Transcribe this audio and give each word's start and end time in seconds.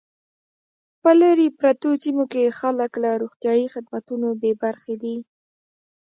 په 1.01 1.09
لري 1.21 1.47
پرتو 1.59 1.89
سیمو 2.01 2.25
کې 2.31 2.55
خلک 2.59 2.91
له 3.03 3.09
روغتیايي 3.21 3.67
خدمتونو 3.73 4.27
بې 4.41 4.51
برخې 4.63 4.95
دي 5.03 5.17